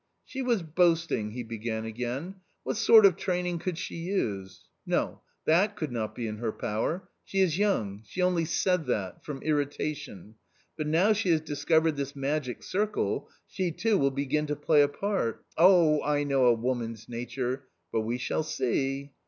"She 0.25 0.41
was 0.41 0.63
boasting," 0.63 1.29
he 1.33 1.43
began 1.43 1.85
again," 1.85 2.37
what 2.63 2.75
sort 2.75 3.05
of 3.05 3.15
training 3.17 3.59
could 3.59 3.77
she 3.77 3.97
use? 3.97 4.61
no, 4.83 5.21
that 5.45 5.75
could 5.75 5.91
not 5.91 6.15
be 6.15 6.25
in 6.25 6.37
her 6.37 6.51
power; 6.51 7.07
she 7.23 7.39
is 7.39 7.59
young! 7.59 8.01
she 8.03 8.19
only 8.19 8.45
said 8.45 8.87
that.... 8.87 9.23
from 9.23 9.43
irritation; 9.43 10.33
but 10.75 10.87
now 10.87 11.13
she 11.13 11.29
has 11.29 11.41
discovered 11.41 11.97
this 11.97 12.15
magic 12.15 12.63
circle, 12.63 13.29
she 13.45 13.71
too 13.71 13.95
will 13.95 14.09
begin 14.09 14.47
to 14.47 14.55
play 14.55 14.81
a 14.81 14.87
part.... 14.87 15.45
oh, 15.55 16.01
I 16.01 16.23
know 16.23 16.45
a 16.47 16.53
woman's 16.55 17.07
nature! 17.07 17.67
But 17.91 18.01
we 18.01 18.17
shall 18.17 18.41
see.'' 18.41 19.11